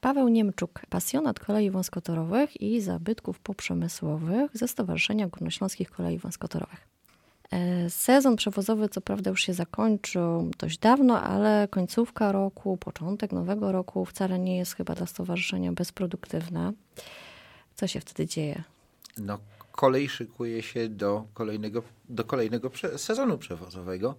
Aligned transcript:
Paweł 0.00 0.28
Niemczuk, 0.28 0.80
pasjonat 0.88 1.40
kolei 1.40 1.70
wąskotorowych 1.70 2.60
i 2.60 2.80
zabytków 2.80 3.38
poprzemysłowych 3.38 4.50
ze 4.54 4.68
Stowarzyszenia 4.68 5.28
Górnośląskich 5.28 5.90
Kolei 5.90 6.18
Wąskotorowych. 6.18 6.88
E, 7.50 7.90
sezon 7.90 8.36
przewozowy, 8.36 8.88
co 8.88 9.00
prawda, 9.00 9.30
już 9.30 9.42
się 9.42 9.54
zakończył 9.54 10.50
dość 10.58 10.78
dawno, 10.78 11.22
ale 11.22 11.68
końcówka 11.70 12.32
roku, 12.32 12.76
początek 12.76 13.32
nowego 13.32 13.72
roku 13.72 14.04
wcale 14.04 14.38
nie 14.38 14.58
jest 14.58 14.74
chyba 14.74 14.94
dla 14.94 15.06
stowarzyszenia 15.06 15.72
bezproduktywna. 15.72 16.72
Co 17.74 17.86
się 17.86 18.00
wtedy 18.00 18.26
dzieje? 18.26 18.62
No, 19.18 19.38
kolej 19.72 20.08
szykuje 20.08 20.62
się 20.62 20.88
do 20.88 21.24
kolejnego, 21.34 21.82
do 22.08 22.24
kolejnego 22.24 22.70
sezonu 22.96 23.38
przewozowego. 23.38 24.14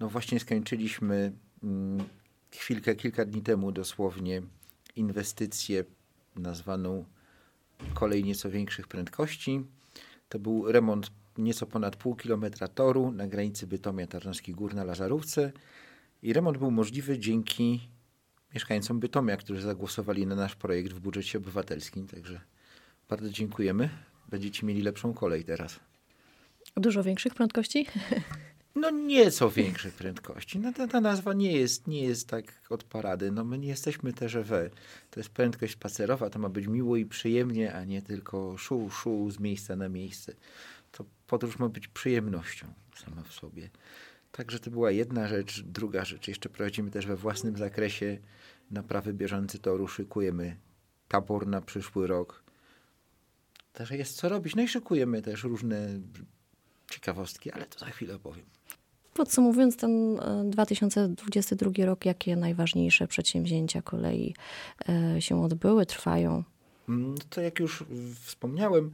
No 0.00 0.08
właśnie 0.08 0.40
skończyliśmy 0.40 1.32
mm, 1.62 2.04
chwilkę, 2.50 2.94
kilka 2.94 3.24
dni 3.24 3.42
temu 3.42 3.72
dosłownie 3.72 4.42
inwestycję 4.96 5.84
nazwaną 6.36 7.04
kolej 7.94 8.24
nieco 8.24 8.50
większych 8.50 8.88
prędkości. 8.88 9.64
To 10.28 10.38
był 10.38 10.72
remont 10.72 11.10
nieco 11.38 11.66
ponad 11.66 11.96
pół 11.96 12.16
kilometra 12.16 12.68
toru 12.68 13.12
na 13.12 13.26
granicy 13.26 13.66
Bytomia 13.66 14.06
Tarnowskich 14.06 14.54
Gór 14.54 14.74
na 14.74 14.84
Lazarówce 14.84 15.52
i 16.22 16.32
remont 16.32 16.58
był 16.58 16.70
możliwy 16.70 17.18
dzięki 17.18 17.88
mieszkańcom 18.54 19.00
Bytomia, 19.00 19.36
którzy 19.36 19.62
zagłosowali 19.62 20.26
na 20.26 20.34
nasz 20.34 20.56
projekt 20.56 20.92
w 20.92 21.00
budżecie 21.00 21.38
obywatelskim. 21.38 22.06
Także 22.06 22.40
bardzo 23.08 23.30
dziękujemy. 23.30 23.88
Będziecie 24.28 24.66
mieli 24.66 24.82
lepszą 24.82 25.14
kolej 25.14 25.44
teraz. 25.44 25.80
Dużo 26.76 27.02
większych 27.02 27.34
prędkości? 27.34 27.86
No 28.76 28.90
nieco 28.90 29.50
większych 29.50 29.94
prędkości. 29.94 30.58
No 30.58 30.72
ta, 30.72 30.88
ta 30.88 31.00
nazwa 31.00 31.32
nie 31.32 31.52
jest, 31.52 31.86
nie 31.86 32.02
jest 32.02 32.28
tak 32.28 32.44
od 32.70 32.84
parady. 32.84 33.32
No 33.32 33.44
my 33.44 33.58
nie 33.58 33.68
jesteśmy 33.68 34.12
TGV. 34.12 34.70
To 35.10 35.20
jest 35.20 35.30
prędkość 35.30 35.72
spacerowa, 35.72 36.30
to 36.30 36.38
ma 36.38 36.48
być 36.48 36.66
miło 36.66 36.96
i 36.96 37.06
przyjemnie, 37.06 37.74
a 37.74 37.84
nie 37.84 38.02
tylko 38.02 38.58
szu, 38.58 38.90
szu 38.90 39.30
z 39.30 39.38
miejsca 39.38 39.76
na 39.76 39.88
miejsce. 39.88 40.32
To 40.92 41.04
podróż 41.26 41.58
ma 41.58 41.68
być 41.68 41.88
przyjemnością 41.88 42.66
sama 42.96 43.22
w 43.22 43.32
sobie. 43.32 43.70
Także 44.32 44.58
to 44.58 44.70
była 44.70 44.90
jedna 44.90 45.28
rzecz. 45.28 45.62
Druga 45.62 46.04
rzecz, 46.04 46.28
jeszcze 46.28 46.48
prowadzimy 46.48 46.90
też 46.90 47.06
we 47.06 47.16
własnym 47.16 47.56
zakresie 47.56 48.18
naprawy 48.70 49.12
bieżący 49.12 49.58
toru. 49.58 49.88
Szykujemy 49.88 50.56
tabor 51.08 51.46
na 51.46 51.60
przyszły 51.60 52.06
rok. 52.06 52.42
Także 53.72 53.96
jest 53.96 54.16
co 54.16 54.28
robić. 54.28 54.54
No 54.54 54.62
i 54.62 54.68
szykujemy 54.68 55.22
też 55.22 55.44
różne 55.44 56.00
ciekawostki, 56.90 57.52
ale 57.52 57.66
to 57.66 57.78
za 57.78 57.86
chwilę 57.86 58.14
opowiem. 58.14 58.44
Podsumowując 59.16 59.76
ten 59.76 60.20
2022 60.44 61.70
e, 61.78 61.86
rok, 61.86 62.04
jakie 62.04 62.36
najważniejsze 62.36 63.08
przedsięwzięcia 63.08 63.82
kolei 63.82 64.34
e, 64.88 65.22
się 65.22 65.42
odbyły, 65.42 65.86
trwają? 65.86 66.44
Mm, 66.88 67.14
to 67.30 67.40
jak 67.40 67.60
już 67.60 67.84
wspomniałem, 68.22 68.90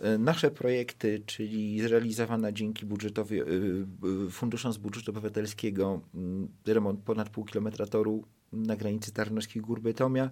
e, 0.00 0.18
nasze 0.18 0.50
projekty, 0.50 1.22
czyli 1.26 1.80
zrealizowana 1.80 2.52
dzięki 2.52 2.86
budżetowi, 2.86 3.40
funduszom 4.30 4.72
z 4.72 4.78
budżetu 4.78 5.10
obywatelskiego 5.10 6.00
mm, 6.14 6.48
remont 6.66 7.00
ponad 7.00 7.30
pół 7.30 7.44
kilometra 7.44 7.86
toru 7.86 8.24
na 8.52 8.76
granicy 8.76 9.12
Tarnowskich 9.12 9.62
Gór 9.62 9.80
Bytomia, 9.80 10.30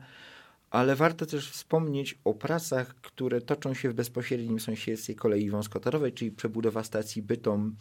ale 0.70 0.96
warto 0.96 1.26
też 1.26 1.50
wspomnieć 1.50 2.18
o 2.24 2.34
pracach, 2.34 2.94
które 2.94 3.40
toczą 3.40 3.74
się 3.74 3.90
w 3.90 3.94
bezpośrednim 3.94 4.60
sąsiedztwie 4.60 5.14
kolei 5.14 5.50
wąskotorowej, 5.50 6.12
czyli 6.12 6.30
przebudowa 6.30 6.84
stacji 6.84 7.22
Bytom 7.22 7.76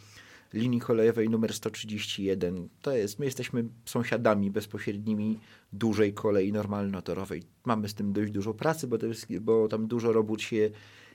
linii 0.53 0.80
kolejowej 0.80 1.30
numer 1.30 1.53
131. 1.53 2.69
To 2.81 2.91
jest, 2.91 3.19
my 3.19 3.25
jesteśmy 3.25 3.66
sąsiadami 3.85 4.52
bezpośrednimi 4.52 5.39
dużej 5.73 6.13
kolei 6.13 6.52
normalnotorowej. 6.52 7.44
Mamy 7.66 7.89
z 7.89 7.94
tym 7.94 8.13
dość 8.13 8.31
dużo 8.31 8.53
pracy, 8.53 8.88
bo, 8.88 8.97
jest, 9.05 9.39
bo 9.39 9.67
tam 9.67 9.88
dużo 9.88 10.13
robót 10.13 10.41
się 10.41 10.69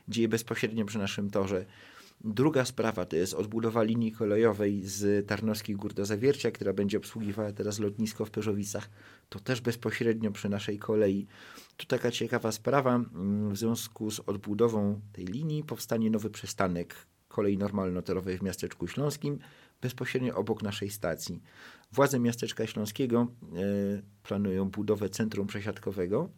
dzieje 0.09 0.29
bezpośrednio 0.29 0.85
przy 0.85 0.99
naszym 0.99 1.31
torze. 1.31 1.67
Druga 2.25 2.65
sprawa 2.65 3.05
to 3.07 3.17
jest 3.17 3.35
odbudowa 3.35 3.83
linii 3.83 4.13
kolejowej 4.13 4.83
z 4.85 5.27
Tarnowskich 5.27 5.77
Gór 5.77 5.95
do 5.95 6.05
Zawiercia, 6.05 6.51
która 6.51 6.73
będzie 6.73 6.99
obsługiwała 6.99 7.53
teraz 7.53 7.79
lotnisko 7.79 8.25
w 8.25 8.31
Perzowicach. 8.31 8.91
To 9.29 9.41
też 9.41 9.61
bezpośrednio 9.61 10.31
przy 10.33 10.49
naszej 10.49 10.79
kolei. 10.79 11.27
Tu 11.77 11.87
taka 11.87 12.11
ciekawa 12.11 12.53
sprawa. 12.53 13.01
W 13.51 13.57
związku 13.57 14.11
z 14.11 14.21
odbudową 14.21 15.01
tej 15.13 15.25
linii 15.25 15.65
powstanie 15.65 16.11
nowy 16.11 16.31
przystanek 16.31 16.95
kolei 17.37 17.59
normalnotorowej 17.59 18.39
w 18.39 18.43
miasteczku 18.43 18.89
śląskim, 18.89 19.39
bezpośrednio 19.83 20.35
obok 20.35 20.63
naszej 20.63 20.91
stacji. 20.91 21.43
Władze 21.93 22.19
miasteczka 22.19 22.67
śląskiego 22.67 23.27
e, 23.27 23.57
planują 24.23 24.71
budowę 24.71 25.09
centrum 25.09 25.47
przesiadkowego, 25.47 26.31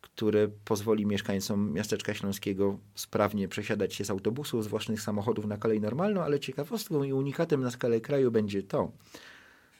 które 0.00 0.48
pozwoli 0.64 1.06
mieszkańcom 1.06 1.72
miasteczka 1.72 2.14
śląskiego 2.14 2.78
sprawnie 2.94 3.48
przesiadać 3.48 3.94
się 3.94 4.04
z 4.04 4.10
autobusów, 4.10 4.64
z 4.64 4.66
własnych 4.66 5.00
samochodów 5.00 5.46
na 5.46 5.56
kolej 5.56 5.80
normalną, 5.80 6.22
ale 6.22 6.40
ciekawostką 6.40 7.02
i 7.02 7.12
unikatem 7.12 7.60
na 7.60 7.70
skalę 7.70 8.00
kraju 8.00 8.30
będzie 8.30 8.62
to, 8.62 8.92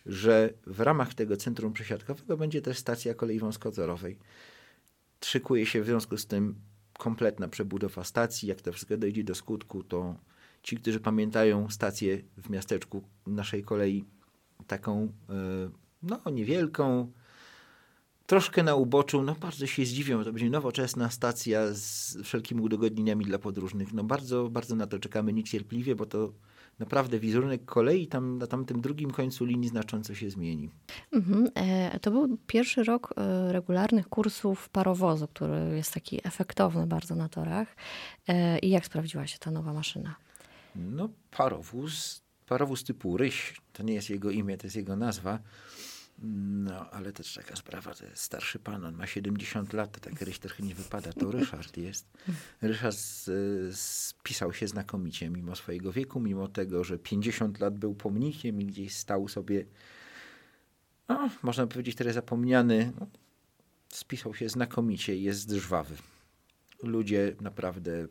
że 0.07 0.53
w 0.67 0.81
ramach 0.81 1.15
tego 1.15 1.37
centrum 1.37 1.73
przesiadkowego 1.73 2.37
będzie 2.37 2.63
też 2.63 2.79
stacja 2.79 3.15
kolei 3.15 3.39
wąskotorowej. 3.39 4.19
Szykuje 5.25 5.67
się 5.67 5.83
w 5.83 5.87
związku 5.87 6.17
z 6.17 6.27
tym 6.27 6.55
kompletna 6.99 7.49
przebudowa 7.49 8.05
stacji. 8.05 8.49
Jak 8.49 8.61
to 8.63 8.73
wszystko 8.73 8.97
dojdzie 8.97 9.25
do 9.25 9.35
skutku, 9.35 9.83
to 9.83 10.17
ci, 10.63 10.77
którzy 10.77 11.01
pamiętają 11.01 11.69
stację 11.69 12.23
w 12.37 12.51
miasteczku 12.51 13.03
naszej 13.27 13.63
kolei, 13.63 14.05
taką 14.67 15.13
e, 15.29 15.71
no 16.03 16.21
niewielką, 16.31 17.13
troszkę 18.31 18.63
na 18.63 18.75
uboczu, 18.75 19.23
no 19.23 19.35
bardzo 19.35 19.67
się 19.67 19.85
zdziwią, 19.85 20.25
to 20.25 20.33
będzie 20.33 20.51
nowoczesna 20.51 21.11
stacja 21.11 21.67
z 21.73 22.17
wszelkimi 22.25 22.61
udogodnieniami 22.61 23.25
dla 23.25 23.39
podróżnych. 23.39 23.93
No 23.93 24.05
bardzo, 24.05 24.49
bardzo 24.49 24.77
na 24.77 24.87
to 24.87 24.99
czekamy 24.99 25.33
niecierpliwie, 25.33 25.95
bo 25.95 26.07
to 26.07 26.33
naprawdę 26.79 27.19
wizerunek 27.19 27.65
kolei 27.65 28.07
tam 28.07 28.39
na 28.39 28.47
tamtym 28.47 28.81
drugim 28.81 29.11
końcu 29.11 29.45
linii 29.45 29.69
znacząco 29.69 30.15
się 30.15 30.31
zmieni. 30.31 30.71
Mhm. 31.13 31.49
E, 31.55 32.01
to 32.01 32.11
był 32.11 32.39
pierwszy 32.47 32.85
rok 32.85 33.15
e, 33.17 33.53
regularnych 33.53 34.09
kursów 34.09 34.69
parowozu, 34.69 35.29
który 35.29 35.77
jest 35.77 35.95
taki 35.95 36.27
efektowny 36.27 36.87
bardzo 36.87 37.15
na 37.15 37.29
torach. 37.29 37.77
I 38.63 38.71
jak 38.71 38.87
sprawdziła 38.87 39.27
się 39.27 39.39
ta 39.39 39.51
nowa 39.51 39.73
maszyna? 39.73 40.17
No 40.77 41.09
parowóz, 41.31 42.23
parowóz 42.47 42.85
typu 42.85 43.17
Ryś, 43.17 43.61
to 43.73 43.83
nie 43.83 43.95
jest 43.95 44.11
jego 44.11 44.31
imię, 44.31 44.59
to 44.59 44.67
jest 44.67 44.77
jego 44.77 44.97
nazwa. 44.97 45.41
No, 46.23 46.91
ale 46.91 47.13
też 47.13 47.35
taka 47.35 47.57
sprawa, 47.57 47.95
to 47.95 48.07
jest 48.07 48.23
starszy 48.23 48.59
pan, 48.59 48.85
on 48.85 48.95
ma 48.95 49.07
70 49.07 49.73
lat, 49.73 49.93
to 49.93 50.01
tak 50.01 50.23
ryś 50.23 50.39
trochę 50.39 50.63
nie 50.63 50.75
wypada, 50.75 51.13
to 51.13 51.31
Ryszard 51.31 51.77
jest. 51.77 52.07
Ryszard 52.63 52.99
spisał 53.73 54.53
się 54.53 54.69
znakomicie 54.69 55.31
mimo 55.31 55.57
swojego 55.57 55.93
wieku, 55.93 56.21
mimo 56.21 56.49
tego, 56.49 56.85
że 56.85 56.99
50 56.99 57.61
lat 57.61 57.79
był 57.79 57.95
pomnikiem 57.95 58.61
i 58.61 58.67
gdzieś 58.67 58.97
stał 58.97 59.29
sobie, 59.29 59.65
no, 61.09 61.31
można 61.43 61.67
powiedzieć 61.67 61.97
teraz 61.97 62.15
zapomniany, 62.15 62.93
spisał 63.89 64.35
się 64.35 64.49
znakomicie 64.49 65.17
jest 65.17 65.51
żwawy. 65.51 65.97
Ludzie 66.83 67.37
naprawdę 67.41 68.07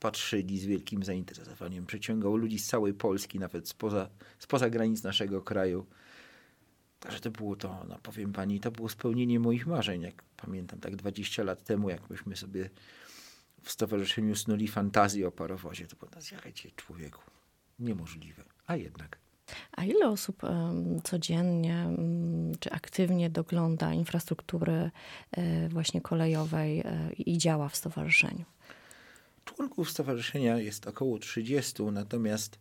patrzyli 0.00 0.58
z 0.58 0.64
wielkim 0.64 1.02
zainteresowaniem. 1.02 1.86
Przyciągał 1.86 2.36
ludzi 2.36 2.58
z 2.58 2.66
całej 2.66 2.94
Polski, 2.94 3.38
nawet 3.38 3.68
spoza, 3.68 4.08
spoza 4.38 4.70
granic 4.70 5.02
naszego 5.02 5.42
kraju. 5.42 5.86
Także 7.00 7.20
to 7.20 7.30
było 7.30 7.56
to, 7.56 7.84
no 7.88 7.98
powiem 8.02 8.32
pani, 8.32 8.60
to 8.60 8.70
było 8.70 8.88
spełnienie 8.88 9.40
moich 9.40 9.66
marzeń. 9.66 10.02
Jak 10.02 10.22
pamiętam, 10.36 10.80
tak 10.80 10.96
20 10.96 11.42
lat 11.42 11.64
temu, 11.64 11.90
jak 11.90 12.10
myśmy 12.10 12.36
sobie 12.36 12.70
w 13.62 13.70
stowarzyszeniu 13.70 14.36
snuli 14.36 14.68
fantazję 14.68 15.28
o 15.28 15.32
parowozie, 15.32 15.86
to 15.86 15.96
było, 15.96 16.22
zjechajcie 16.22 16.70
człowieku, 16.70 17.22
niemożliwe. 17.78 18.44
A 18.66 18.76
jednak. 18.76 19.18
A 19.72 19.84
ile 19.84 20.08
osób 20.08 20.42
codziennie 21.04 21.86
czy 22.60 22.70
aktywnie 22.70 23.30
dogląda 23.30 23.92
infrastruktury 23.92 24.90
e, 25.32 25.68
właśnie 25.68 26.00
kolejowej 26.00 26.80
e, 26.80 27.12
i 27.12 27.38
działa 27.38 27.68
w 27.68 27.76
stowarzyszeniu? 27.76 28.44
Członków 29.56 29.90
stowarzyszenia 29.90 30.58
jest 30.58 30.86
około 30.86 31.18
30, 31.18 31.82
natomiast 31.82 32.58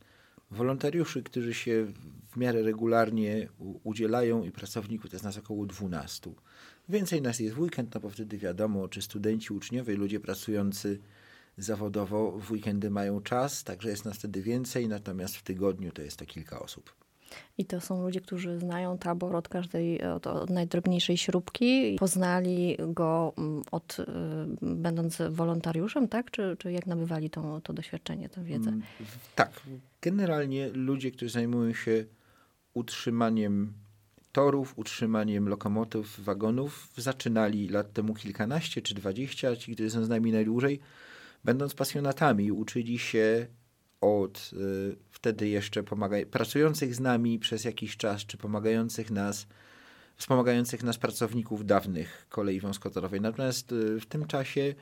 wolontariuszy, 0.52 1.24
którzy 1.24 1.54
się 1.54 1.86
w 2.32 2.38
miarę 2.38 2.62
regularnie 2.62 3.50
udzielają 3.84 4.44
i 4.44 4.52
pracowników 4.52 5.10
to 5.10 5.16
jest 5.16 5.26
nas 5.26 5.38
około 5.38 5.66
12. 5.66 6.32
Więcej 6.90 7.22
nas 7.22 7.40
jest 7.40 7.56
w 7.56 7.60
weekend, 7.60 7.94
no 7.94 8.00
bo 8.00 8.10
wtedy 8.10 8.38
wiadomo, 8.38 8.88
czy 8.88 9.02
studenci, 9.02 9.54
uczniowie, 9.54 9.96
ludzie 9.96 10.20
pracujący 10.20 11.00
zawodowo 11.58 12.32
w 12.32 12.52
weekendy 12.52 12.90
mają 12.90 13.22
czas, 13.22 13.64
także 13.64 13.90
jest 13.90 14.06
nas 14.06 14.18
wtedy 14.18 14.42
więcej, 14.42 14.88
natomiast 14.88 15.36
w 15.36 15.44
tygodniu 15.44 15.92
to 15.92 16.02
jest 16.02 16.18
to 16.18 16.26
kilka 16.26 16.60
osób. 16.60 17.09
I 17.58 17.66
to 17.66 17.82
są 17.82 18.04
ludzie, 18.04 18.22
którzy 18.22 18.60
znają 18.60 18.98
tabor 18.98 19.36
od 19.36 19.50
każdej, 19.50 20.04
od, 20.04 20.28
od 20.28 20.50
najdrobniejszej 20.50 21.18
śrubki. 21.18 21.96
Poznali 22.00 22.78
go 22.88 23.34
mm, 23.38 23.64
od, 23.72 24.00
y, 24.00 24.06
będąc 24.62 25.22
wolontariuszem, 25.30 26.08
tak? 26.08 26.32
Czy, 26.32 26.56
czy 26.60 26.72
jak 26.72 26.86
nabywali 26.86 27.30
to, 27.30 27.62
to 27.62 27.74
doświadczenie, 27.74 28.30
tę 28.30 28.44
wiedzę? 28.44 28.70
Mm, 28.70 28.84
tak. 29.36 29.62
Generalnie 30.02 30.70
ludzie, 30.70 31.12
którzy 31.12 31.32
zajmują 31.32 31.74
się 31.74 32.06
utrzymaniem 32.74 33.74
torów, 34.32 34.74
utrzymaniem 34.78 35.50
lokomotyw, 35.50 36.20
wagonów 36.20 36.88
zaczynali 36.98 37.70
lat 37.70 37.94
temu 37.94 38.14
kilkanaście 38.14 38.82
czy 38.82 38.96
dwadzieścia, 38.96 39.56
ci, 39.56 39.74
którzy 39.74 39.90
są 39.90 40.06
z 40.06 40.10
nami 40.10 40.32
najdłużej, 40.32 40.80
będąc 41.44 41.74
pasjonatami, 41.74 42.52
uczyli 42.52 43.00
się 43.00 43.48
od 44.02 44.52
y, 44.54 44.96
wtedy 45.10 45.48
jeszcze 45.48 45.84
pracujących 46.32 46.96
z 46.96 47.00
nami 47.00 47.40
przez 47.40 47.64
jakiś 47.64 47.98
czas, 47.98 48.26
czy 48.26 48.38
pomagających 48.38 49.12
nas, 49.12 49.48
wspomagających 50.16 50.84
nas 50.84 50.98
pracowników 50.98 51.66
dawnych 51.66 52.26
kolei 52.30 52.60
wąskotorowej. 52.60 53.22
Natomiast 53.22 53.72
y, 53.72 54.00
w 54.00 54.06
tym 54.06 54.28
czasie 54.28 54.76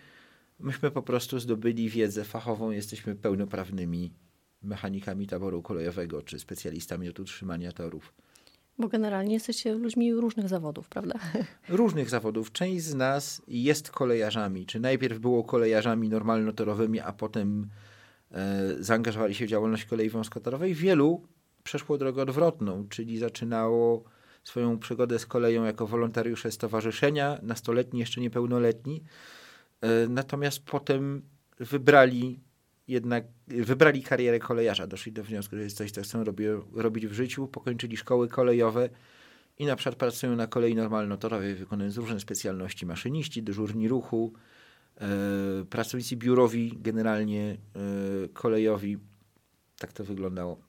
myśmy 0.60 0.92
po 0.92 1.02
prostu 1.02 1.40
zdobyli 1.40 1.90
wiedzę 1.90 2.24
fachową, 2.24 2.72
jesteśmy 2.72 3.16
pełnoprawnymi 3.16 4.14
mechanikami 4.62 5.28
taboru 5.28 5.62
kolejowego, 5.62 6.22
czy 6.22 6.40
specjalistami 6.40 7.10
od 7.10 7.20
utrzymania 7.20 7.72
torów. 7.72 8.14
Bo 8.80 8.88
generalnie 8.88 9.34
jesteście 9.34 9.74
ludźmi 9.74 10.14
różnych 10.14 10.50
zawodów, 10.50 10.90
prawda? 10.90 11.20
Różnych 11.70 12.10
zawodów. 12.10 12.52
Część 12.52 12.84
z 12.84 12.96
nas 12.96 13.42
jest 13.48 13.92
kolejarzami. 13.92 14.66
Czy 14.66 14.80
najpierw 14.80 15.20
było 15.20 15.44
kolejarzami 15.44 16.10
normalnotorowymi, 16.10 17.00
a 17.00 17.14
potem 17.14 17.70
zaangażowali 18.80 19.36
się 19.36 19.46
w 19.46 19.50
działalność 19.50 19.86
kolei 19.86 20.10
wąskotorowej. 20.10 20.74
Wielu 20.74 21.28
przeszło 21.64 21.98
drogę 21.98 22.22
odwrotną, 22.22 22.88
czyli 22.90 23.18
zaczynało 23.18 24.04
swoją 24.44 24.80
przygodę 24.80 25.20
z 25.20 25.26
koleją 25.26 25.64
jako 25.64 25.88
wolontariusze 25.88 26.52
stowarzyszenia, 26.52 27.40
nastoletni, 27.42 28.00
jeszcze 28.00 28.22
niepełnoletni. 28.22 29.04
E, 29.82 30.08
natomiast 30.08 30.64
potem 30.66 31.22
wybrali 31.60 32.40
jednak 32.88 33.26
wybrali 33.48 34.04
karierę 34.04 34.40
kolejarza, 34.40 34.88
doszli 34.88 35.12
do 35.12 35.24
wniosku, 35.24 35.56
że 35.56 35.62
jest 35.62 35.78
coś, 35.78 35.92
co 35.92 36.02
chcą 36.02 36.24
robi, 36.24 36.46
robić 36.74 37.08
w 37.08 37.14
życiu, 37.14 37.48
pokończyli 37.48 37.98
szkoły 37.98 38.28
kolejowe 38.28 38.90
i 39.60 39.66
na 39.66 39.76
przykład 39.76 39.96
pracują 39.96 40.36
na 40.36 40.48
kolei 40.48 40.76
normalnotorowej, 40.76 41.56
wykonując 41.56 41.98
różne 41.98 42.20
specjalności, 42.20 42.86
maszyniści, 42.86 43.44
dyżurni 43.44 43.88
ruchu, 43.88 44.34
e, 44.36 44.57
pracownicy 45.70 46.16
biurowi, 46.16 46.74
generalnie 46.80 47.52
e, 47.52 48.28
kolejowi. 48.34 48.98
Tak 49.80 49.94
to 49.94 50.04
wyglądało. 50.04 50.68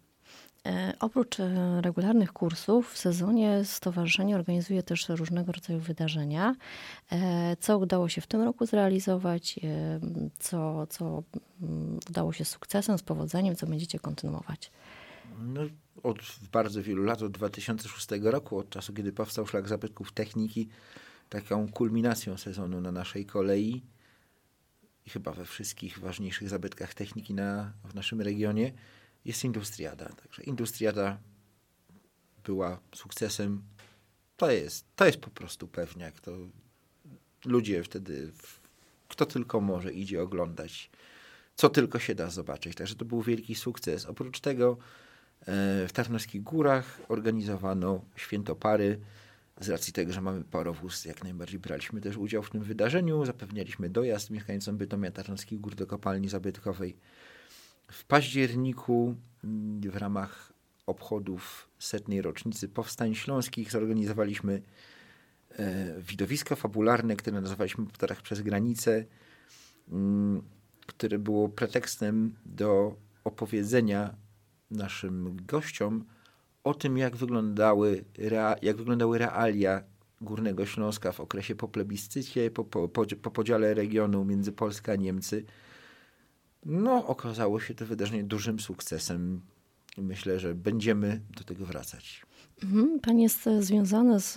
E, 0.67 0.95
oprócz 1.01 1.41
e, 1.41 1.81
regularnych 1.81 2.33
kursów 2.33 2.93
w 2.93 2.99
sezonie 2.99 3.65
stowarzyszenie 3.65 4.37
organizuje 4.37 4.83
też 4.83 5.09
różnego 5.09 5.53
rodzaju 5.53 5.81
wydarzenia. 5.81 6.55
E, 7.13 7.57
co 7.61 7.79
udało 7.79 8.09
się 8.09 8.21
w 8.21 8.27
tym 8.27 8.43
roku 8.43 8.67
zrealizować, 8.67 9.61
co, 10.39 10.87
co 10.87 11.23
mm, 11.63 11.99
udało 12.09 12.33
się 12.33 12.45
z 12.45 12.49
sukcesem, 12.49 12.99
z 12.99 13.03
powodzeniem, 13.03 13.57
co 13.57 13.67
będziecie 13.67 13.99
kontynuować? 13.99 14.71
No, 15.39 15.61
od 16.03 16.19
bardzo 16.53 16.83
wielu 16.83 17.05
lat, 17.05 17.23
od 17.23 17.33
2006 17.33 18.09
roku, 18.23 18.59
od 18.59 18.71
czasu, 18.71 18.93
kiedy 18.93 19.13
powstał 19.13 19.47
Szlak 19.47 19.69
Zabytków 19.69 20.13
Techniki, 20.13 20.69
taką 21.29 21.69
kulminacją 21.69 22.37
sezonu 22.37 22.81
na 22.81 22.93
naszej 22.93 23.27
kolei 23.27 23.83
i 25.08 25.10
chyba 25.10 25.32
we 25.32 25.44
wszystkich 25.44 25.99
ważniejszych 25.99 26.49
zabytkach 26.49 26.94
techniki 26.94 27.34
na, 27.34 27.72
w 27.84 27.94
naszym 27.94 28.20
regionie 28.20 28.72
jest 29.25 29.44
Industriada. 29.44 30.08
Także 30.08 30.43
Industriada 30.43 31.19
była 32.44 32.81
sukcesem. 32.94 33.62
To 34.37 34.50
jest, 34.50 34.87
to 34.96 35.06
jest 35.06 35.19
po 35.19 35.31
prostu 35.31 35.69
pewniak. 35.69 36.20
To 36.20 36.32
ludzie 37.44 37.82
wtedy, 37.82 38.32
kto 39.08 39.26
tylko 39.26 39.60
może, 39.60 39.93
idzie 39.93 40.22
oglądać, 40.22 40.90
co 41.55 41.69
tylko 41.69 41.99
się 41.99 42.14
da 42.14 42.31
zobaczyć. 42.31 42.75
Także 42.75 42.94
to 42.94 43.05
był 43.05 43.22
wielki 43.22 43.55
sukces. 43.55 44.06
Oprócz 44.06 44.40
tego 44.40 44.78
e, 45.40 45.44
w 45.88 45.93
Tarnowskich 45.93 46.43
Górach 46.43 47.00
organizowano 47.08 48.05
święto 48.16 48.56
pary. 48.56 49.00
Z 49.60 49.69
racji 49.69 49.93
tego, 49.93 50.12
że 50.12 50.20
mamy 50.20 50.44
parowóz, 50.44 51.05
jak 51.05 51.25
najbardziej 51.25 51.60
braliśmy 51.60 52.00
też 52.00 52.16
udział 52.16 52.43
w 52.43 52.50
tym 52.50 52.62
wydarzeniu. 52.62 53.25
Zapewnialiśmy 53.25 53.90
dojazd 53.90 54.31
mieszkańcom 54.31 54.76
Bytomia 54.76 55.10
Tarnowskich 55.10 55.60
Gór 55.60 55.75
do 55.75 55.87
kopalni 55.87 56.28
zabytkowej. 56.28 56.96
W 57.93 58.05
październiku 58.05 59.14
mm, 59.44 59.81
w 59.81 59.96
ramach 59.96 60.52
obchodów 60.87 61.69
setnej 61.78 62.22
rocznicy 62.22 62.69
powstań 62.69 63.14
śląskich 63.14 63.70
zorganizowaliśmy 63.70 64.62
e, 65.50 65.94
widowisko 66.00 66.56
fabularne, 66.56 67.16
które 67.16 67.40
nazwaliśmy 67.40 67.87
Ptarach 67.87 68.22
przez 68.22 68.43
granicę, 68.43 69.05
mm, 69.88 70.43
które 70.87 71.19
było 71.19 71.49
pretekstem 71.49 72.34
do 72.46 72.96
opowiedzenia 73.25 74.14
naszym 74.70 75.37
gościom 75.46 76.05
o 76.64 76.75
tym, 76.75 76.99
jak 76.99 77.16
wyglądały, 77.16 78.05
jak 78.62 78.76
wyglądały 78.76 79.19
realia 79.19 79.82
Górnego 80.20 80.66
Śląska 80.66 81.12
w 81.12 81.20
okresie 81.20 81.55
po 81.55 81.69
plebiscycie, 81.69 82.50
po, 82.50 82.64
po, 82.64 82.88
po 83.22 83.31
podziale 83.31 83.75
regionu 83.75 84.25
między 84.25 84.52
Polską 84.52 84.93
a 84.93 84.96
Niemcy– 84.96 85.44
no, 86.66 87.06
okazało 87.06 87.60
się 87.60 87.75
to 87.75 87.87
wydarzenie 87.87 88.25
dużym 88.25 88.60
sukcesem 88.60 89.40
i 89.96 90.02
myślę, 90.02 90.40
że 90.40 90.55
będziemy 90.55 91.20
do 91.37 91.44
tego 91.44 91.66
wracać. 91.66 92.26
Mhm, 92.62 93.00
pan 93.00 93.19
jest 93.19 93.49
związany 93.60 94.20
z, 94.20 94.34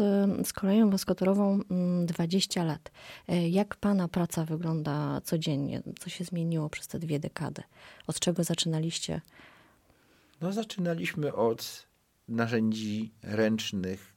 z 0.48 0.54
koleją 0.54 0.90
woskotorową 0.90 1.60
20 2.06 2.62
mm, 2.62 2.74
lat. 2.74 2.92
E, 3.28 3.50
jak 3.50 3.76
pana 3.76 4.08
praca 4.08 4.46
wygląda 4.46 5.22
codziennie? 5.22 5.84
Co 6.00 6.10
się 6.10 6.24
zmieniło 6.24 6.70
przez 6.70 6.88
te 6.88 7.00
dwie 7.00 7.20
dekady? 7.20 7.64
Od 8.08 8.20
czego 8.20 8.44
zaczynaliście? 8.44 9.22
No, 10.42 10.52
zaczynaliśmy 10.52 11.34
od 11.34 11.88
narzędzi 12.32 13.14
ręcznych. 13.22 14.16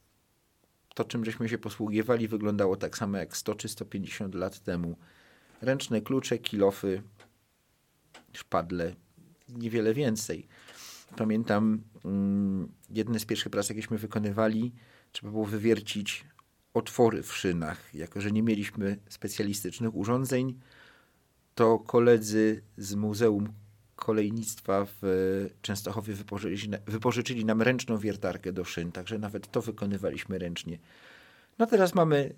To, 0.94 1.04
czym 1.04 1.24
żeśmy 1.24 1.48
się 1.48 1.58
posługiwali, 1.58 2.28
wyglądało 2.28 2.76
tak 2.76 2.98
samo 2.98 3.18
jak 3.18 3.36
100 3.36 3.54
czy 3.54 3.68
150 3.68 4.34
lat 4.34 4.60
temu. 4.60 4.96
Ręczne 5.60 6.00
klucze, 6.00 6.38
kilofy, 6.38 7.02
szpadle, 8.32 8.94
niewiele 9.48 9.94
więcej. 9.94 10.46
Pamiętam 11.16 11.82
mm, 12.04 12.72
jedne 12.90 13.18
z 13.18 13.24
pierwszych 13.24 13.50
prac, 13.50 13.68
jakieśmy 13.68 13.98
wykonywali, 13.98 14.72
trzeba 15.12 15.32
było 15.32 15.44
wywiercić 15.44 16.24
otwory 16.74 17.22
w 17.22 17.32
szynach. 17.36 17.94
Jako, 17.94 18.20
że 18.20 18.32
nie 18.32 18.42
mieliśmy 18.42 18.98
specjalistycznych 19.08 19.94
urządzeń, 19.94 20.60
to 21.54 21.78
koledzy 21.78 22.62
z 22.76 22.94
Muzeum 22.94 23.63
Kolejnictwa 24.04 24.86
w 25.02 25.02
Częstochowie 25.62 26.14
wypożyczyli, 26.14 26.72
wypożyczyli 26.86 27.44
nam 27.44 27.62
ręczną 27.62 27.98
wiertarkę 27.98 28.52
do 28.52 28.64
szyn, 28.64 28.92
także 28.92 29.18
nawet 29.18 29.50
to 29.50 29.62
wykonywaliśmy 29.62 30.38
ręcznie. 30.38 30.78
No 31.58 31.66
teraz 31.66 31.94
mamy 31.94 32.34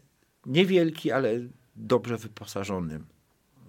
niewielki, 0.47 1.13
ale 1.13 1.31
dobrze 1.77 2.17
wyposażony 2.17 3.01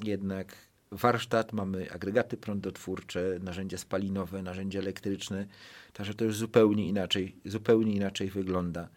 jednak 0.04 0.56
warsztat, 0.92 1.54
mamy 1.54 1.92
agregaty 1.92 2.38
prądotwórcze, 2.38 3.40
narzędzia 3.42 3.78
spalinowe, 3.78 4.42
narzędzia 4.42 4.80
elektryczne, 4.80 5.48
także 5.94 6.14
to 6.14 6.26
już 6.26 6.36
zupełnie 6.36 6.88
inaczej, 6.88 7.36
zupełnie 7.46 7.94
inaczej 7.94 8.30
wygląda. 8.30 8.90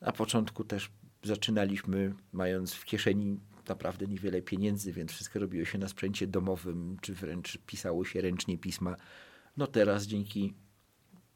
Na 0.00 0.12
początku 0.12 0.64
też 0.64 0.90
zaczynaliśmy 1.22 2.14
mając 2.32 2.74
w 2.74 2.84
kieszeni 2.84 3.40
naprawdę 3.68 4.06
niewiele 4.06 4.42
pieniędzy, 4.42 4.92
więc 4.92 5.12
wszystko 5.12 5.38
robiło 5.38 5.64
się 5.64 5.78
na 5.78 5.88
sprzęcie 5.88 6.26
domowym, 6.26 6.96
czy 7.00 7.14
wręcz 7.14 7.58
pisało 7.66 8.04
się 8.04 8.20
ręcznie 8.20 8.58
pisma. 8.58 8.96
No 9.56 9.66
teraz 9.66 10.06
dzięki 10.06 10.54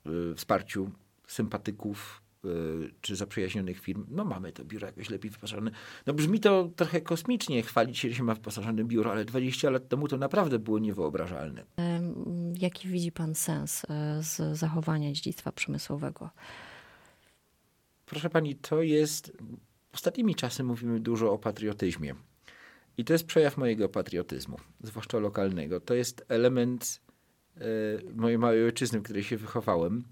y, 0.07 0.35
wsparciu 0.35 0.91
sympatyków, 1.27 2.23
Y, 2.45 2.91
czy 3.01 3.17
zaprzyjaźnionych 3.17 3.81
firm, 3.81 4.07
no 4.09 4.25
mamy 4.25 4.53
to 4.53 4.65
biuro 4.65 4.87
jakoś 4.87 5.11
lepiej 5.11 5.31
wyposażone. 5.31 5.71
No 6.07 6.15
brzmi 6.15 6.41
to 6.41 6.71
trochę 6.77 7.01
kosmicznie 7.01 7.63
chwalić 7.63 7.99
się, 7.99 8.09
że 8.09 8.15
się 8.15 8.23
ma 8.23 8.35
wyposażone 8.35 8.85
biuro, 8.85 9.13
ale 9.13 9.25
20 9.25 9.71
lat 9.71 9.89
temu 9.89 10.09
to 10.09 10.17
naprawdę 10.17 10.59
było 10.59 10.79
niewyobrażalne. 10.79 11.65
Jaki 12.59 12.89
widzi 12.89 13.13
pan 13.13 13.35
sens 13.35 13.83
e, 13.91 14.23
z 14.23 14.59
zachowania 14.59 15.13
dziedzictwa 15.13 15.53
przemysłowego? 15.53 16.31
Proszę 18.07 18.31
pani, 18.31 18.57
to 18.57 18.83
jest... 18.83 19.33
Ostatnimi 19.95 20.35
czasy 20.35 20.65
mówimy 20.65 21.01
dużo 21.01 21.33
o 21.33 21.39
patriotyzmie. 21.39 22.15
I 22.99 23.05
to 23.05 23.13
jest 23.13 23.27
przejaw 23.27 23.57
mojego 23.57 23.89
patriotyzmu, 23.89 24.57
zwłaszcza 24.83 25.19
lokalnego. 25.19 25.81
To 25.81 25.95
jest 25.95 26.25
element 26.29 27.01
e, 27.57 27.61
mojej 28.15 28.39
małej 28.39 28.65
ojczyzny, 28.65 28.99
w 28.99 29.03
której 29.03 29.25
się 29.25 29.37
wychowałem 29.37 30.05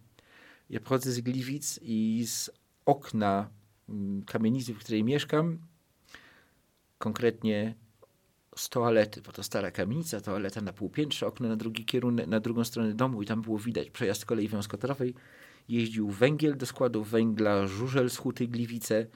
ja 0.70 0.80
pochodzę 0.80 1.12
z 1.12 1.20
Gliwic 1.20 1.78
i 1.82 2.25
z 2.26 2.50
okna 2.87 3.50
mm, 3.88 4.23
kamienicy, 4.23 4.75
w 4.75 4.78
której 4.78 5.04
mieszkam, 5.04 5.58
konkretnie 6.99 7.75
z 8.56 8.68
toalety, 8.68 9.23
bo 9.23 9.32
to 9.32 9.42
stara 9.42 9.70
kamienica, 9.70 10.20
toaleta 10.20 10.61
na 10.61 10.73
półpiętrze, 10.73 11.26
okno 11.26 11.49
na 11.49 11.56
drugi 11.56 11.85
kierunek, 11.85 12.26
na 12.26 12.40
drugą 12.40 12.64
stronę 12.64 12.94
domu 12.94 13.23
i 13.23 13.26
tam 13.26 13.42
było 13.42 13.58
widać 13.58 13.90
przejazd 13.90 14.25
kolei 14.25 14.49
wąskotorowej. 14.49 15.14
Jeździł 15.68 16.11
węgiel 16.11 16.56
do 16.56 16.66
składu 16.66 17.04
węgla, 17.04 17.66
żużel 17.66 18.11
z 18.11 18.16
Huty 18.16 18.49
Gliwice. 18.49 19.06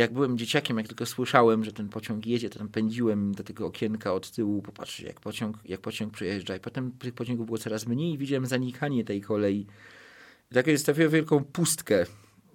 Jak 0.00 0.12
byłem 0.12 0.38
dzieciakiem, 0.38 0.78
jak 0.78 0.88
tylko 0.88 1.06
słyszałem, 1.06 1.64
że 1.64 1.72
ten 1.72 1.88
pociąg 1.88 2.26
jedzie, 2.26 2.50
to 2.50 2.58
tam 2.58 2.68
pędziłem 2.68 3.34
do 3.34 3.44
tego 3.44 3.66
okienka 3.66 4.12
od 4.12 4.30
tyłu, 4.30 4.62
popatrzeć 4.62 5.06
jak 5.06 5.20
pociąg, 5.20 5.58
jak 5.64 5.80
pociąg 5.80 6.12
przejeżdża. 6.12 6.56
I 6.56 6.60
potem 6.60 6.92
tych 6.92 7.14
pociągów 7.14 7.46
było 7.46 7.58
coraz 7.58 7.86
mniej 7.86 8.12
i 8.12 8.18
widziałem 8.18 8.46
zanikanie 8.46 9.04
tej 9.04 9.20
kolei 9.20 9.66
tak 10.54 10.66
jest 10.66 10.82
stawiał 10.82 11.10
wielką 11.10 11.44
pustkę. 11.44 12.06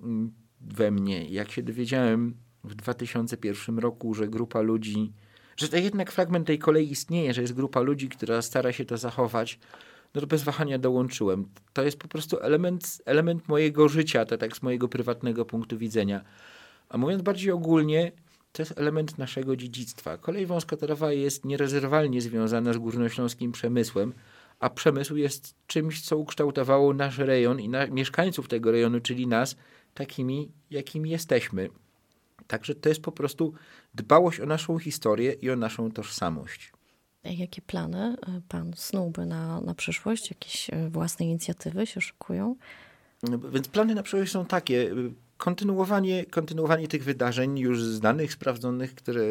Mm, 0.04 0.32
we 0.62 0.92
mnie. 0.92 1.30
Jak 1.30 1.52
się 1.52 1.64
dowiedziałem 1.64 2.36
w 2.64 2.76
2001 2.76 3.80
roku, 3.80 4.14
że 4.14 4.28
grupa 4.28 4.62
ludzi, 4.62 5.14
że 5.58 5.68
to 5.68 5.78
jednak 5.78 6.12
fragment 6.12 6.48
tej 6.48 6.60
kolei 6.60 6.92
istnieje, 6.92 7.34
że 7.34 7.42
jest 7.42 7.54
grupa 7.54 7.80
ludzi, 7.80 8.10
która 8.10 8.42
stara 8.42 8.72
się 8.72 8.86
to 8.86 8.98
zachować, 8.98 9.60
no 10.16 10.22
to 10.22 10.28
bez 10.28 10.44
wahania 10.44 10.80
dołączyłem. 10.80 11.50
To 11.74 11.84
jest 11.84 12.00
po 12.00 12.08
prostu 12.08 12.40
element, 12.40 13.02
element 13.06 13.48
mojego 13.48 13.90
życia, 13.90 14.26
to 14.26 14.38
tak 14.38 14.58
z 14.58 14.62
mojego 14.62 14.88
prywatnego 14.88 15.46
punktu 15.46 15.78
widzenia. 15.78 16.24
A 16.90 16.98
mówiąc 16.98 17.22
bardziej 17.22 17.52
ogólnie, 17.52 18.12
to 18.52 18.62
jest 18.62 18.80
element 18.80 19.18
naszego 19.18 19.56
dziedzictwa. 19.56 20.18
Kolej 20.18 20.46
wąskotorowa 20.46 21.12
jest 21.12 21.46
nierozerwalnie 21.46 22.22
związana 22.22 22.74
z 22.74 22.78
górnośląskim 22.78 23.52
przemysłem, 23.52 24.14
a 24.60 24.70
przemysł 24.70 25.16
jest 25.16 25.56
czymś, 25.68 26.02
co 26.02 26.18
ukształtowało 26.18 26.94
nasz 26.94 27.18
rejon 27.18 27.60
i 27.60 27.70
na, 27.70 27.88
mieszkańców 27.88 28.48
tego 28.48 28.72
rejonu, 28.72 29.00
czyli 29.00 29.28
nas, 29.28 29.56
takimi, 29.94 30.52
jakimi 30.70 31.10
jesteśmy. 31.10 31.70
Także 32.48 32.76
to 32.76 32.90
jest 32.90 33.02
po 33.02 33.12
prostu 33.12 33.54
dbałość 33.94 34.40
o 34.40 34.46
naszą 34.46 34.80
historię 34.80 35.34
i 35.34 35.50
o 35.50 35.56
naszą 35.56 35.92
tożsamość. 35.92 36.72
Jakie 37.24 37.62
plany 37.62 37.98
e, 37.98 38.42
pan 38.48 38.74
snułby 38.76 39.26
na, 39.26 39.62
na 39.62 39.76
przyszłość? 39.76 40.30
Jakieś 40.32 40.70
e, 40.70 40.90
własne 40.90 41.26
inicjatywy 41.26 41.86
się 41.86 42.02
szykują? 42.02 42.56
No, 43.24 43.40
więc 43.40 43.68
plany 43.68 43.96
na 43.96 44.04
przyszłość 44.04 44.32
są 44.32 44.46
takie. 44.46 44.92
Kontynuowanie, 45.38 46.26
kontynuowanie 46.26 46.88
tych 46.88 47.04
wydarzeń 47.04 47.60
już 47.60 47.84
znanych, 47.84 48.34
sprawdzonych, 48.34 48.96
które 48.96 49.24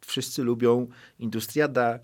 wszyscy 0.00 0.42
lubią. 0.42 0.86
Industriada, 1.18 1.98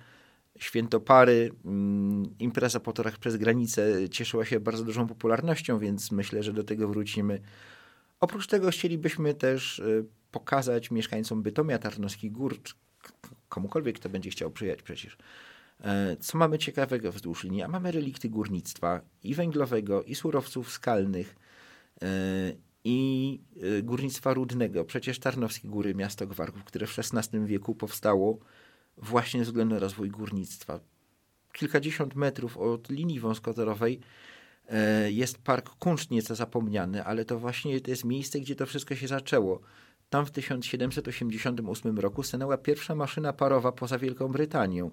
Świętopary, 0.59 1.51
mm, 1.65 2.35
impreza 2.39 2.81
po 2.81 2.93
torach 2.93 3.19
przez 3.19 3.37
granicę 3.37 4.09
cieszyła 4.09 4.45
się 4.45 4.61
bardzo 4.61 4.85
dużą 4.85 5.07
popularnością, 5.07 5.79
więc 5.79 6.13
myślę, 6.13 6.43
że 6.43 6.53
do 6.53 6.65
tego 6.65 6.89
wrócimy. 6.89 7.41
Oprócz 8.21 8.47
tego 8.47 8.71
chcielibyśmy 8.71 9.35
też 9.35 9.79
y, 9.79 10.05
pokazać 10.31 10.91
mieszkańcom 10.91 11.43
Bytomia, 11.43 11.79
Tarnowskich 11.79 12.33
Gór, 12.33 12.61
komukolwiek, 13.49 13.97
kto 13.99 14.09
będzie 14.09 14.31
chciał 14.31 14.51
przyjechać 14.51 14.83
przecież, 14.83 15.17
e, 15.81 16.17
co 16.17 16.39
mamy 16.39 16.59
ciekawego 16.59 17.13
wzdłuż 17.13 17.45
linii. 17.45 17.63
A 17.63 17.69
mamy 17.69 17.93
relikty 17.93 18.29
górnictwa 18.29 19.01
i 19.23 19.35
węglowego, 19.35 20.03
i 20.03 20.15
surowców 20.15 20.71
skalnych, 20.71 21.37
e, 22.03 22.07
i 22.85 23.41
y, 23.63 23.83
górnictwa 23.83 24.35
rudnego. 24.35 24.85
Przecież 24.85 25.19
Tarnowskie 25.19 25.69
Góry, 25.69 25.95
miasto 25.95 26.27
Gwarków, 26.27 26.65
które 26.65 26.87
w 26.87 26.99
XVI 26.99 27.47
wieku 27.47 27.75
powstało, 27.75 28.39
właśnie 28.97 29.41
ze 29.41 29.45
względu 29.45 29.75
na 29.75 29.81
rozwój 29.81 30.11
górnictwa. 30.11 30.81
Kilkadziesiąt 31.53 32.15
metrów 32.15 32.59
od 32.59 32.91
linii 32.91 33.21
wąskotorowej 33.21 34.01
e, 34.69 35.13
jest 35.13 35.39
park 35.39 35.71
Kunszt, 35.71 36.11
nieco 36.11 36.35
zapomniany, 36.35 37.05
ale 37.05 37.25
to 37.25 37.39
właśnie 37.39 37.81
to 37.81 37.91
jest 37.91 38.05
miejsce, 38.05 38.41
gdzie 38.41 38.57
to 38.57 38.67
wszystko 38.67 38.97
się 38.97 39.09
zaczęło. 39.09 39.61
Tam 40.11 40.27
w 40.27 40.31
1788 40.31 41.99
roku 41.99 42.23
stanęła 42.23 42.59
pierwsza 42.59 42.95
maszyna 42.95 43.33
parowa 43.33 43.73
poza 43.73 43.99
Wielką 43.99 44.29
Brytanią. 44.29 44.91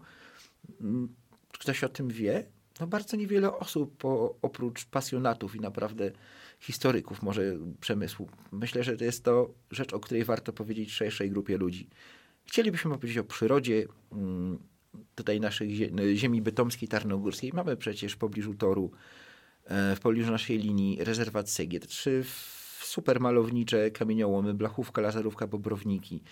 Mm, 0.81 1.15
ktoś 1.51 1.83
o 1.83 1.89
tym 1.89 2.07
wie? 2.07 2.45
No 2.79 2.87
bardzo 2.87 3.17
niewiele 3.17 3.57
osób, 3.57 3.97
po, 3.97 4.35
oprócz 4.41 4.85
pasjonatów 4.85 5.55
i 5.55 5.59
naprawdę 5.59 6.11
historyków 6.59 7.23
może 7.23 7.57
przemysłu. 7.79 8.29
Myślę, 8.51 8.83
że 8.83 8.97
to 8.97 9.03
jest 9.03 9.23
to 9.23 9.53
rzecz, 9.71 9.93
o 9.93 9.99
której 9.99 10.23
warto 10.23 10.53
powiedzieć 10.53 10.91
szerszej 10.91 11.29
grupie 11.29 11.57
ludzi. 11.57 11.89
Chcielibyśmy 12.45 12.93
opowiedzieć 12.93 13.17
o 13.17 13.23
przyrodzie 13.23 13.85
mm, 14.11 14.59
tutaj 15.15 15.39
naszej 15.39 15.91
ziemi 16.15 16.41
bytomskiej, 16.41 16.89
tarnogórskiej. 16.89 17.51
Mamy 17.53 17.77
przecież 17.77 18.13
w 18.13 18.17
pobliżu 18.17 18.53
toru, 18.53 18.91
e, 19.65 19.95
w 19.95 19.99
pobliżu 19.99 20.31
naszej 20.31 20.57
linii 20.57 20.97
rezerwat 21.03 21.49
Segiet. 21.49 21.87
Trzy 21.87 22.23
super 22.81 23.19
malownicze 23.19 23.91
kamieniołomy, 23.91 24.53
blachówka, 24.53 25.01
lazarówka, 25.01 25.47
bobrowniki. 25.47 26.23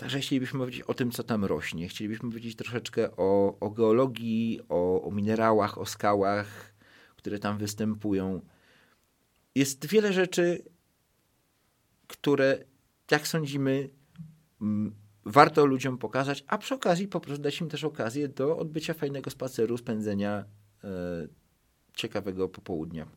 Także 0.00 0.20
chcielibyśmy 0.20 0.58
powiedzieć 0.58 0.82
o 0.82 0.94
tym, 0.94 1.10
co 1.10 1.22
tam 1.22 1.44
rośnie. 1.44 1.88
Chcielibyśmy 1.88 2.30
powiedzieć 2.30 2.56
troszeczkę 2.56 3.16
o, 3.16 3.58
o 3.60 3.70
geologii, 3.70 4.60
o, 4.68 5.02
o 5.02 5.10
minerałach, 5.10 5.78
o 5.78 5.86
skałach, 5.86 6.74
które 7.16 7.38
tam 7.38 7.58
występują. 7.58 8.40
Jest 9.54 9.86
wiele 9.86 10.12
rzeczy, 10.12 10.64
które, 12.06 12.64
jak 13.10 13.28
sądzimy, 13.28 13.90
warto 15.24 15.66
ludziom 15.66 15.98
pokazać, 15.98 16.44
a 16.46 16.58
przy 16.58 16.74
okazji 16.74 17.08
po 17.08 17.20
prostu 17.20 17.42
dać 17.42 17.60
im 17.60 17.68
też 17.68 17.84
okazję 17.84 18.28
do 18.28 18.58
odbycia 18.58 18.94
fajnego 18.94 19.30
spaceru, 19.30 19.78
spędzenia 19.78 20.44
e, 20.84 20.88
ciekawego 21.94 22.48
popołudnia. 22.48 23.06